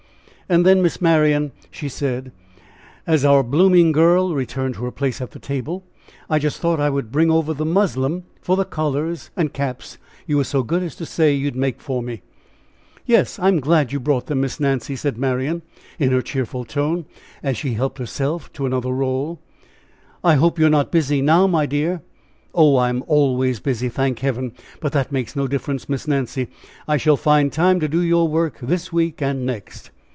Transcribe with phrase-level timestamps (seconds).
[0.49, 2.33] And then, Miss Marian," she said,
[3.07, 5.85] as our blooming girl returned to her place at the table,
[6.29, 10.35] "I just thought I would bring over that muslin for the collars and caps you
[10.35, 12.21] were so good as to say you'd make for me."
[13.05, 15.61] "Yes, I am glad you brought them, Miss Nancy," said Marian,
[15.97, 17.05] in her cheerful tone,
[17.41, 19.39] as she helped herself to another roll.
[20.21, 22.01] "I hope you are not busy now, my dear."
[22.53, 24.51] "Oh, I'm always busy, thank Heaven!
[24.81, 26.49] but that makes no difference, Miss Nancy;
[26.89, 29.91] I shall find time to do your work this week and next."